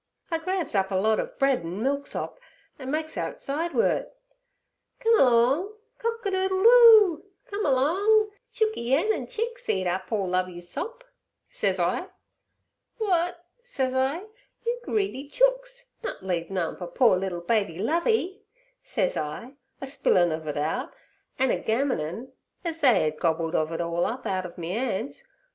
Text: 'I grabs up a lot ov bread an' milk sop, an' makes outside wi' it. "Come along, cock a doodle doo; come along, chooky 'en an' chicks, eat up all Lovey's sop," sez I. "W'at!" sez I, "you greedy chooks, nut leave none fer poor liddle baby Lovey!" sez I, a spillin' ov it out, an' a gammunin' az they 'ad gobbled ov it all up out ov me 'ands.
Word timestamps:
'I 0.31 0.39
grabs 0.39 0.73
up 0.73 0.89
a 0.89 0.95
lot 0.95 1.19
ov 1.19 1.37
bread 1.37 1.59
an' 1.59 1.83
milk 1.83 2.07
sop, 2.07 2.39
an' 2.79 2.89
makes 2.89 3.17
outside 3.17 3.71
wi' 3.71 3.97
it. 3.97 4.17
"Come 4.99 5.19
along, 5.19 5.73
cock 5.99 6.25
a 6.25 6.31
doodle 6.31 6.63
doo; 6.63 7.25
come 7.45 7.67
along, 7.67 8.31
chooky 8.51 8.95
'en 8.95 9.13
an' 9.13 9.27
chicks, 9.27 9.69
eat 9.69 9.85
up 9.85 10.11
all 10.11 10.27
Lovey's 10.27 10.67
sop," 10.69 11.03
sez 11.51 11.77
I. 11.77 12.07
"W'at!" 12.99 13.45
sez 13.63 13.93
I, 13.93 14.23
"you 14.65 14.79
greedy 14.83 15.29
chooks, 15.29 15.85
nut 16.03 16.23
leave 16.25 16.49
none 16.49 16.77
fer 16.77 16.87
poor 16.87 17.15
liddle 17.15 17.41
baby 17.41 17.77
Lovey!" 17.77 18.41
sez 18.81 19.15
I, 19.15 19.53
a 19.79 19.85
spillin' 19.85 20.31
ov 20.31 20.47
it 20.47 20.57
out, 20.57 20.95
an' 21.37 21.51
a 21.51 21.59
gammunin' 21.61 22.31
az 22.65 22.79
they 22.79 23.05
'ad 23.05 23.19
gobbled 23.19 23.53
ov 23.53 23.71
it 23.71 23.79
all 23.79 24.07
up 24.07 24.25
out 24.25 24.47
ov 24.47 24.57
me 24.57 24.71
'ands. 24.75 25.25